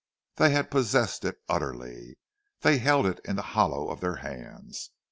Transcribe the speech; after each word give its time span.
They 0.37 0.63
possessed 0.63 1.23
it 1.25 1.39
utterly—they 1.47 2.79
held 2.79 3.05
it 3.05 3.19
in 3.23 3.35
the 3.35 3.43
hollow 3.53 3.87
of 3.91 3.99
their 3.99 4.15
hands. 4.15 4.89